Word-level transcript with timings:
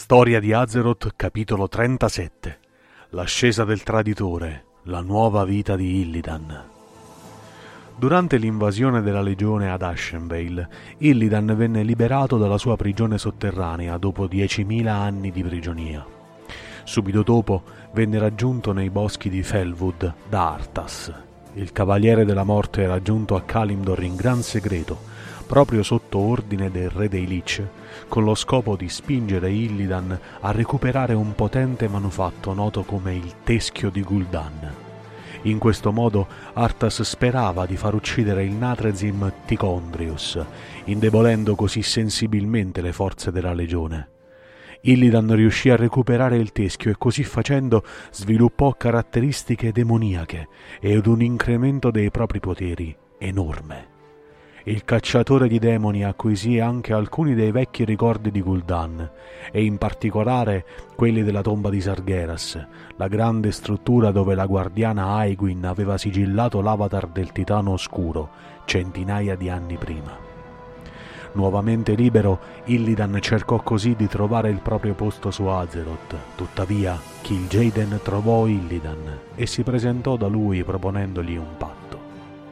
Storia 0.00 0.38
di 0.38 0.52
Azeroth, 0.52 1.14
capitolo 1.16 1.66
37 1.66 2.58
L'ascesa 3.10 3.64
del 3.64 3.82
traditore, 3.82 4.66
la 4.84 5.00
nuova 5.00 5.44
vita 5.44 5.74
di 5.74 6.02
Illidan. 6.02 6.64
Durante 7.96 8.36
l'invasione 8.36 9.02
della 9.02 9.20
legione 9.20 9.72
ad 9.72 9.82
Ashenvale, 9.82 10.68
Illidan 10.98 11.52
venne 11.56 11.82
liberato 11.82 12.38
dalla 12.38 12.58
sua 12.58 12.76
prigione 12.76 13.18
sotterranea 13.18 13.98
dopo 13.98 14.26
10.000 14.26 14.86
anni 14.86 15.32
di 15.32 15.42
prigionia. 15.42 16.06
Subito 16.84 17.24
dopo 17.24 17.64
venne 17.92 18.20
raggiunto 18.20 18.72
nei 18.72 18.90
boschi 18.90 19.28
di 19.28 19.42
Felwood 19.42 20.14
da 20.28 20.52
Arthas. 20.52 21.12
Il 21.54 21.72
Cavaliere 21.72 22.24
della 22.24 22.44
Morte 22.44 22.82
era 22.82 23.02
giunto 23.02 23.34
a 23.34 23.42
Kalimdor 23.42 24.00
in 24.04 24.14
gran 24.14 24.42
segreto 24.42 25.16
proprio 25.48 25.82
sotto 25.82 26.18
ordine 26.18 26.70
del 26.70 26.90
re 26.90 27.08
dei 27.08 27.26
Lich, 27.26 27.66
con 28.06 28.22
lo 28.22 28.34
scopo 28.34 28.76
di 28.76 28.88
spingere 28.90 29.50
Illidan 29.50 30.20
a 30.40 30.52
recuperare 30.52 31.14
un 31.14 31.34
potente 31.34 31.88
manufatto 31.88 32.52
noto 32.52 32.84
come 32.84 33.14
il 33.14 33.36
Teschio 33.42 33.88
di 33.88 34.02
Gul'dan. 34.02 34.74
In 35.42 35.58
questo 35.58 35.90
modo 35.90 36.26
Arthas 36.52 37.02
sperava 37.02 37.64
di 37.64 37.76
far 37.76 37.94
uccidere 37.94 38.44
il 38.44 38.52
Natrezim 38.52 39.32
Ticondrius, 39.46 40.38
indebolendo 40.84 41.54
così 41.54 41.80
sensibilmente 41.80 42.82
le 42.82 42.92
forze 42.92 43.32
della 43.32 43.54
legione. 43.54 44.10
Illidan 44.82 45.34
riuscì 45.34 45.70
a 45.70 45.76
recuperare 45.76 46.36
il 46.36 46.52
teschio 46.52 46.90
e 46.90 46.96
così 46.98 47.24
facendo 47.24 47.82
sviluppò 48.10 48.74
caratteristiche 48.74 49.72
demoniache 49.72 50.48
ed 50.78 51.06
un 51.06 51.22
incremento 51.22 51.90
dei 51.90 52.10
propri 52.10 52.38
poteri 52.38 52.94
enorme. 53.18 53.96
Il 54.64 54.84
cacciatore 54.84 55.48
di 55.48 55.58
demoni 55.58 56.04
acquisì 56.04 56.58
anche 56.58 56.92
alcuni 56.92 57.34
dei 57.34 57.52
vecchi 57.52 57.84
ricordi 57.84 58.30
di 58.30 58.42
Gul'dan, 58.42 59.10
e 59.50 59.64
in 59.64 59.78
particolare 59.78 60.64
quelli 60.94 61.22
della 61.22 61.42
tomba 61.42 61.70
di 61.70 61.80
Sargeras, 61.80 62.66
la 62.96 63.08
grande 63.08 63.50
struttura 63.52 64.10
dove 64.10 64.34
la 64.34 64.46
guardiana 64.46 65.14
Aegwin 65.16 65.64
aveva 65.64 65.96
sigillato 65.96 66.60
l'avatar 66.60 67.06
del 67.06 67.32
titano 67.32 67.72
oscuro 67.72 68.28
centinaia 68.64 69.34
di 69.34 69.48
anni 69.48 69.76
prima. 69.76 70.26
Nuovamente 71.32 71.94
libero, 71.94 72.38
Illidan 72.64 73.18
cercò 73.20 73.62
così 73.62 73.94
di 73.94 74.06
trovare 74.08 74.50
il 74.50 74.60
proprio 74.60 74.94
posto 74.94 75.30
su 75.30 75.44
Azeroth. 75.44 76.16
Tuttavia, 76.34 76.98
Kil'jaeden 77.22 78.00
trovò 78.02 78.46
Illidan 78.46 79.18
e 79.34 79.46
si 79.46 79.62
presentò 79.62 80.16
da 80.16 80.26
lui 80.26 80.64
proponendogli 80.64 81.36
un 81.36 81.56
patto. 81.56 81.77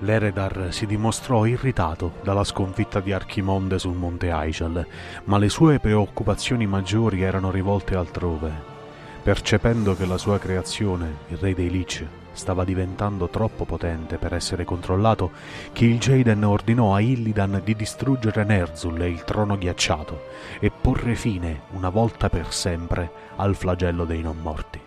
L'Eredar 0.00 0.68
si 0.70 0.86
dimostrò 0.86 1.46
irritato 1.46 2.14
dalla 2.22 2.44
sconfitta 2.44 3.00
di 3.00 3.12
Archimonde 3.12 3.78
sul 3.78 3.96
monte 3.96 4.30
Aishal, 4.30 4.86
ma 5.24 5.38
le 5.38 5.48
sue 5.48 5.78
preoccupazioni 5.78 6.66
maggiori 6.66 7.22
erano 7.22 7.50
rivolte 7.50 7.94
altrove. 7.94 8.72
Percependo 9.22 9.96
che 9.96 10.04
la 10.04 10.18
sua 10.18 10.38
creazione, 10.38 11.18
il 11.28 11.38
re 11.38 11.54
dei 11.54 11.70
Lich, 11.70 12.06
stava 12.32 12.64
diventando 12.64 13.28
troppo 13.28 13.64
potente 13.64 14.18
per 14.18 14.34
essere 14.34 14.64
controllato, 14.64 15.30
Kil'jaeden 15.72 16.44
ordinò 16.44 16.94
a 16.94 17.00
Illidan 17.00 17.62
di 17.64 17.74
distruggere 17.74 18.44
Nerzul 18.44 19.00
e 19.00 19.08
il 19.08 19.24
trono 19.24 19.56
ghiacciato 19.56 20.24
e 20.60 20.70
porre 20.70 21.14
fine, 21.14 21.62
una 21.70 21.88
volta 21.88 22.28
per 22.28 22.52
sempre, 22.52 23.10
al 23.36 23.54
flagello 23.54 24.04
dei 24.04 24.20
non 24.20 24.36
morti. 24.42 24.83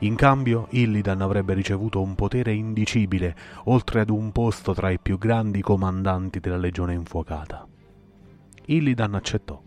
In 0.00 0.16
cambio 0.16 0.66
Illidan 0.70 1.20
avrebbe 1.20 1.54
ricevuto 1.54 2.00
un 2.00 2.14
potere 2.14 2.52
indicibile, 2.52 3.36
oltre 3.64 4.00
ad 4.00 4.10
un 4.10 4.32
posto 4.32 4.74
tra 4.74 4.90
i 4.90 4.98
più 4.98 5.18
grandi 5.18 5.60
comandanti 5.60 6.40
della 6.40 6.56
legione 6.56 6.94
infuocata. 6.94 7.66
Illidan 8.66 9.14
accettò 9.14 9.60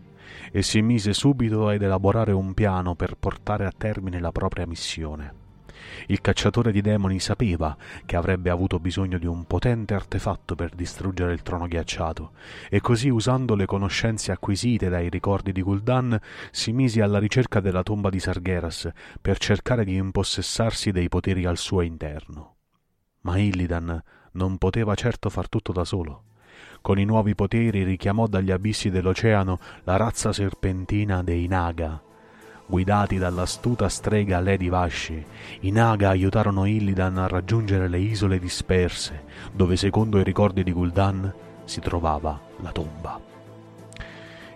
e 0.50 0.62
si 0.62 0.82
mise 0.82 1.12
subito 1.12 1.68
ad 1.68 1.82
elaborare 1.82 2.32
un 2.32 2.54
piano 2.54 2.94
per 2.94 3.16
portare 3.16 3.66
a 3.66 3.72
termine 3.76 4.20
la 4.20 4.32
propria 4.32 4.66
missione. 4.66 5.37
Il 6.06 6.20
cacciatore 6.20 6.72
di 6.72 6.80
demoni 6.80 7.20
sapeva 7.20 7.76
che 8.04 8.16
avrebbe 8.16 8.50
avuto 8.50 8.78
bisogno 8.78 9.18
di 9.18 9.26
un 9.26 9.44
potente 9.44 9.94
artefatto 9.94 10.54
per 10.54 10.74
distruggere 10.74 11.32
il 11.32 11.42
trono 11.42 11.66
ghiacciato, 11.66 12.32
e 12.68 12.80
così 12.80 13.08
usando 13.08 13.54
le 13.54 13.66
conoscenze 13.66 14.32
acquisite 14.32 14.88
dai 14.88 15.08
ricordi 15.08 15.52
di 15.52 15.62
Gul'dan 15.62 16.18
si 16.50 16.72
mise 16.72 17.02
alla 17.02 17.18
ricerca 17.18 17.60
della 17.60 17.82
tomba 17.82 18.10
di 18.10 18.20
Sargeras 18.20 18.90
per 19.20 19.38
cercare 19.38 19.84
di 19.84 19.96
impossessarsi 19.96 20.90
dei 20.90 21.08
poteri 21.08 21.44
al 21.44 21.58
suo 21.58 21.82
interno. 21.82 22.56
Ma 23.22 23.38
Illidan 23.38 24.02
non 24.32 24.58
poteva 24.58 24.94
certo 24.94 25.28
far 25.30 25.48
tutto 25.48 25.72
da 25.72 25.84
solo. 25.84 26.22
Con 26.80 26.98
i 26.98 27.04
nuovi 27.04 27.34
poteri 27.34 27.82
richiamò 27.82 28.26
dagli 28.26 28.50
abissi 28.50 28.90
dell'oceano 28.90 29.58
la 29.84 29.96
razza 29.96 30.32
serpentina 30.32 31.22
dei 31.22 31.46
Naga, 31.46 32.00
Guidati 32.70 33.16
dall'astuta 33.16 33.88
strega 33.88 34.40
Lady 34.40 34.68
Vashi, 34.68 35.24
i 35.60 35.70
Naga 35.70 36.10
aiutarono 36.10 36.66
Illidan 36.66 37.16
a 37.16 37.26
raggiungere 37.26 37.88
le 37.88 37.98
isole 37.98 38.38
disperse, 38.38 39.24
dove 39.54 39.74
secondo 39.74 40.18
i 40.18 40.22
ricordi 40.22 40.62
di 40.62 40.72
Gul'dan 40.72 41.32
si 41.64 41.80
trovava 41.80 42.38
la 42.60 42.70
tomba. 42.70 43.18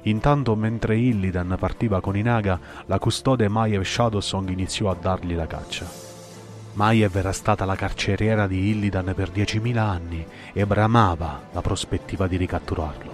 Intanto, 0.03 0.55
mentre 0.57 0.99
Illidan 0.99 1.57
partiva 1.59 2.03
con 2.03 2.15
i 2.15 2.21
Naga, 2.21 2.61
la 2.85 2.99
custode 2.99 3.49
Maiev 3.49 3.83
Shadowsong 3.83 4.51
iniziò 4.51 4.91
a 4.91 4.97
dargli 5.01 5.35
la 5.35 5.47
caccia. 5.47 5.89
Maiev 6.75 7.17
era 7.17 7.33
stata 7.33 7.65
la 7.65 7.77
carceriera 7.77 8.47
di 8.47 8.69
Illidan 8.69 9.15
per 9.17 9.31
diecimila 9.31 9.85
anni 9.85 10.23
e 10.53 10.67
bramava 10.67 11.49
la 11.51 11.63
prospettiva 11.63 12.27
di 12.27 12.37
ricatturarlo. 12.37 13.12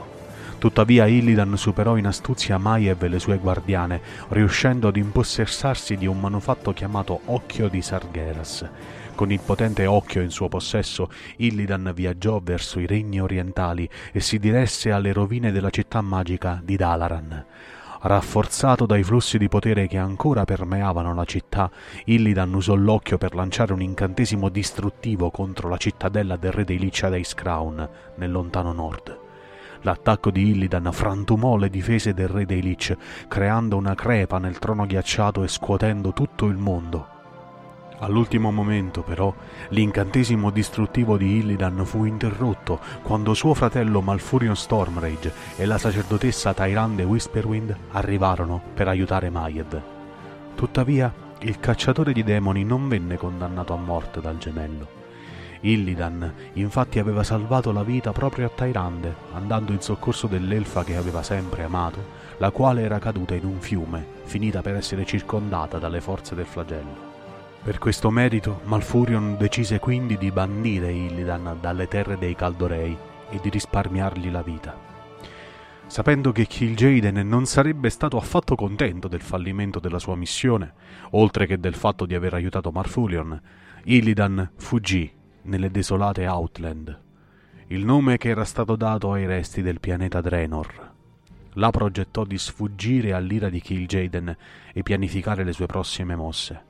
Tuttavia 0.59 1.07
Illidan 1.07 1.57
superò 1.57 1.97
in 1.97 2.07
astuzia 2.07 2.59
Maiev 2.59 3.01
e 3.05 3.09
le 3.09 3.21
sue 3.21 3.39
guardiane, 3.39 4.01
riuscendo 4.31 4.89
ad 4.89 4.97
impossessarsi 4.97 5.97
di 5.97 6.07
un 6.07 6.19
manufatto 6.19 6.73
chiamato 6.73 7.21
Occhio 7.27 7.69
di 7.69 7.81
Sargeras. 7.81 8.69
Con 9.15 9.31
il 9.31 9.39
potente 9.39 9.87
occhio 9.87 10.21
in 10.21 10.31
suo 10.31 10.49
possesso, 10.49 11.11
Illidan 11.37 11.93
viaggiò 11.95 12.41
verso 12.43 12.81
i 12.81 12.87
regni 12.87 13.21
orientali 13.21 13.89
e 14.13 14.19
si 14.19 14.41
diresse 14.41 14.91
alle 14.91 15.13
rovine 15.13 15.53
della 15.53 15.71
città 15.71 16.01
magica 16.01 16.61
di 16.63 16.75
Dalaran. 16.75 17.45
Rafforzato 18.01 18.85
dai 18.85 19.05
flussi 19.05 19.39
di 19.39 19.49
potere 19.49 19.87
che 19.87 19.99
ancora 19.99 20.45
permeavano 20.45 21.15
la 21.15 21.25
città, 21.25 21.71
Illidan 22.07 22.53
usò 22.53 22.75
l'occhio 22.75 23.17
per 23.17 23.37
lanciare 23.37 23.73
un 23.73 23.83
incantesimo 23.83 24.49
distruttivo 24.49 25.31
contro 25.31 25.69
la 25.69 25.77
cittadella 25.77 26.37
del 26.37 26.51
re 26.51 26.65
dei 26.65 26.79
Lich 26.79 27.35
Crown, 27.35 27.89
nel 28.17 28.31
lontano 28.33 28.73
nord. 28.73 29.27
L'attacco 29.83 30.31
di 30.31 30.51
Illidan 30.51 30.91
frantumò 30.93 31.57
le 31.57 31.71
difese 31.71 32.15
del 32.15 32.29
re 32.29 32.47
dei 32.47 32.63
Lich, 32.63 32.97
creando 33.29 33.77
una 33.77 33.95
crepa 33.95 34.39
nel 34.39 34.59
trono 34.59 34.87
ghiacciato 34.87 35.43
e 35.43 35.49
scuotendo 35.49 36.13
tutto 36.13 36.47
il 36.47 36.57
mondo. 36.57 37.17
All'ultimo 38.01 38.53
momento, 38.53 39.03
però, 39.03 39.35
l'incantesimo 39.71 40.51
distruttivo 40.51 41.17
di 41.17 41.39
Illidan 41.39 41.85
fu 41.85 42.05
interrotto 42.05 42.79
quando 43.03 43.35
suo 43.35 43.55
fratello 43.55 44.01
Malfurion 44.01 44.55
Stormrage 44.55 45.33
e 45.57 45.67
la 45.67 45.79
sacerdotessa 45.79 46.55
Tyrande 46.55 47.03
Whisperwind 47.03 47.77
arrivarono 47.93 48.61
per 48.73 48.87
aiutare 48.87 49.31
Maiev. 49.31 49.81
Tuttavia, 50.55 51.13
il 51.41 51.59
cacciatore 51.59 52.13
di 52.13 52.23
demoni 52.23 52.65
non 52.65 52.89
venne 52.89 53.17
condannato 53.17 53.73
a 53.73 53.79
morte 53.79 54.21
dal 54.21 54.39
gemello. 54.39 55.08
Illidan 55.61 56.33
infatti 56.55 56.99
aveva 56.99 57.23
salvato 57.23 57.73
la 57.73 57.83
vita 57.83 58.13
proprio 58.13 58.47
a 58.47 58.51
Tyrande, 58.51 59.15
andando 59.33 59.73
in 59.73 59.81
soccorso 59.81 60.27
dell'elfa 60.27 60.85
che 60.85 60.97
aveva 60.97 61.23
sempre 61.23 61.65
amato, 61.65 62.17
la 62.39 62.51
quale 62.51 62.83
era 62.83 62.99
caduta 62.99 63.35
in 63.35 63.45
un 63.45 63.61
fiume, 63.61 64.07
finita 64.25 64.63
per 64.63 64.77
essere 64.77 65.05
circondata 65.05 65.79
dalle 65.79 66.01
forze 66.01 66.35
del 66.35 66.47
flagello. 66.47 67.07
Per 67.63 67.79
questo 67.79 68.11
merito 68.11 68.61
Malfurion 68.65 69.37
decise 69.37 69.79
quindi 69.79 70.17
di 70.17 70.31
bandire 70.31 70.93
Illidan 70.93 71.59
dalle 71.61 71.89
terre 71.89 72.17
dei 72.17 72.35
Caldorei 72.35 72.97
e 73.31 73.39
di 73.43 73.51
risparmiargli 73.51 74.31
la 74.31 74.43
vita. 74.43 74.87
Sapendo 75.87 76.33
che 76.33 76.47
Kil'jaeden 76.47 77.27
non 77.27 77.47
sarebbe 77.47 77.91
stato 77.91 78.17
affatto 78.17 78.55
contento 78.55 79.09
del 79.09 79.23
fallimento 79.23 79.81
della 79.81 79.99
sua 79.99 80.17
missione, 80.17 80.73
oltre 81.11 81.47
che 81.47 81.59
del 81.59 81.75
fatto 81.75 82.07
di 82.07 82.15
aver 82.15 82.35
aiutato 82.35 82.71
Malfurion, 82.71 83.41
Illidan 83.85 84.51
fuggì 84.57 85.17
nelle 85.49 85.71
desolate 85.71 86.27
Outland, 86.27 87.01
il 87.69 87.85
nome 87.85 88.19
che 88.19 88.29
era 88.29 88.45
stato 88.45 88.77
dato 88.77 89.13
ai 89.13 89.27
resti 89.27 89.63
del 89.63 89.81
pianeta 89.81 90.21
Draenor. 90.21 90.93
La 91.55 91.71
progettò 91.71 92.25
di 92.25 92.39
sfuggire 92.39 93.15
all'ira 93.15 93.49
di 93.49 93.61
Kil'jaeden 93.61 94.37
e 94.73 94.83
pianificare 94.83 95.45
le 95.45 95.53
sue 95.53 95.67
prossime 95.67 96.15
mosse. 96.15 96.67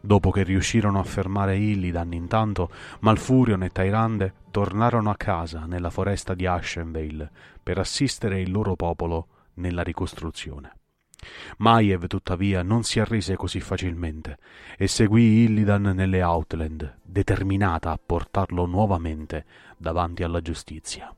Dopo 0.00 0.30
che 0.30 0.44
riuscirono 0.44 0.98
a 1.00 1.04
fermare 1.04 1.56
Illidan, 1.56 2.12
intanto 2.12 2.70
Malfurion 3.00 3.64
e 3.64 3.70
Tyrande 3.70 4.32
tornarono 4.50 5.10
a 5.10 5.16
casa 5.16 5.66
nella 5.66 5.90
foresta 5.90 6.34
di 6.34 6.46
Ashenvale 6.46 7.30
per 7.62 7.78
assistere 7.78 8.40
il 8.40 8.50
loro 8.50 8.76
popolo 8.76 9.26
nella 9.54 9.82
ricostruzione. 9.82 10.72
Maiev 11.58 12.06
tuttavia 12.06 12.62
non 12.62 12.82
si 12.82 12.98
arrese 12.98 13.36
così 13.36 13.60
facilmente 13.60 14.38
e 14.76 14.88
seguì 14.88 15.44
Illidan 15.44 15.92
nelle 15.94 16.22
Outland, 16.22 16.98
determinata 17.12 17.90
a 17.90 18.00
portarlo 18.04 18.64
nuovamente 18.64 19.44
davanti 19.76 20.22
alla 20.22 20.40
giustizia. 20.40 21.14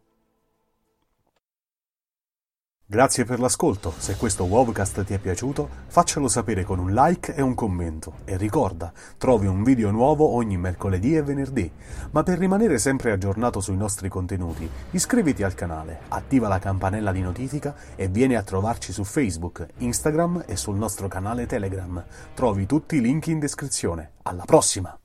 Grazie 2.86 3.24
per 3.24 3.40
l'ascolto, 3.40 3.94
se 3.96 4.16
questo 4.16 4.44
Wovcast 4.44 5.04
ti 5.04 5.14
è 5.14 5.18
piaciuto 5.18 5.68
faccelo 5.86 6.28
sapere 6.28 6.64
con 6.64 6.78
un 6.78 6.92
like 6.92 7.34
e 7.34 7.40
un 7.40 7.54
commento 7.54 8.16
e 8.24 8.36
ricorda, 8.36 8.92
trovi 9.16 9.46
un 9.46 9.62
video 9.62 9.90
nuovo 9.90 10.34
ogni 10.34 10.58
mercoledì 10.58 11.16
e 11.16 11.22
venerdì, 11.22 11.70
ma 12.10 12.22
per 12.22 12.38
rimanere 12.38 12.76
sempre 12.78 13.12
aggiornato 13.12 13.60
sui 13.60 13.76
nostri 13.76 14.10
contenuti 14.10 14.68
iscriviti 14.90 15.42
al 15.42 15.54
canale, 15.54 16.00
attiva 16.08 16.46
la 16.46 16.58
campanella 16.58 17.10
di 17.10 17.22
notifica 17.22 17.74
e 17.96 18.08
vieni 18.08 18.34
a 18.34 18.42
trovarci 18.42 18.92
su 18.92 19.02
Facebook, 19.02 19.66
Instagram 19.78 20.44
e 20.46 20.54
sul 20.56 20.76
nostro 20.76 21.08
canale 21.08 21.46
Telegram. 21.46 22.04
Trovi 22.34 22.66
tutti 22.66 22.96
i 22.96 23.00
link 23.00 23.28
in 23.28 23.38
descrizione. 23.38 24.10
Alla 24.24 24.44
prossima! 24.44 24.96